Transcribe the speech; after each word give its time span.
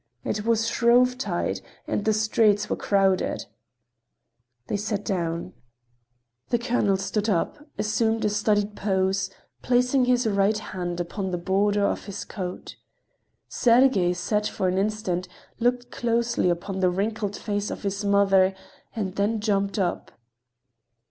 It 0.23 0.45
was 0.47 0.67
Shrovetide, 0.67 1.61
and 1.85 2.03
the 2.05 2.11
streets 2.13 2.71
were 2.71 2.75
crowded. 2.75 3.45
They 4.65 4.75
sat 4.75 5.05
down. 5.05 5.43
Then 5.43 5.53
the 6.49 6.57
colonel 6.57 6.97
stood 6.97 7.29
up, 7.29 7.67
assumed 7.77 8.25
a 8.25 8.29
studied 8.29 8.75
pose, 8.75 9.29
placing 9.61 10.05
his 10.05 10.25
right 10.25 10.57
hand 10.57 10.99
upon 10.99 11.29
the 11.29 11.37
border 11.37 11.85
of 11.85 12.05
his 12.05 12.25
coat. 12.25 12.77
Sergey 13.47 14.13
sat 14.13 14.47
for 14.47 14.67
an 14.67 14.79
instant, 14.79 15.27
looked 15.59 15.91
closely 15.91 16.49
upon 16.49 16.79
the 16.79 16.89
wrinkled 16.89 17.35
face 17.37 17.69
of 17.69 17.83
his 17.83 18.03
mother 18.03 18.55
and 18.95 19.17
then 19.17 19.39
jumped 19.39 19.77
up. 19.77 20.11